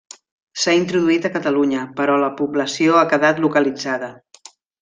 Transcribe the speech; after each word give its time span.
S'ha 0.61 0.73
introduït 0.77 1.27
a 1.29 1.31
Catalunya, 1.35 1.83
però 2.01 2.17
la 2.23 2.31
població 2.41 2.99
ha 3.03 3.07
quedat 3.15 3.47
localitzada. 3.47 4.15